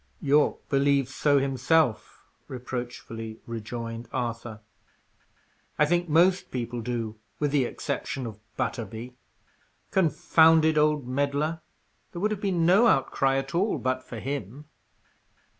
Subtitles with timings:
[0.19, 4.61] "Yorke believes so himself," reproachfully rejoined Arthur.
[5.77, 9.15] "I think most people do, with the exception of Butterby.
[9.91, 11.61] Confounded old meddler!
[12.13, 14.65] There would have been no outcry at all, but for him."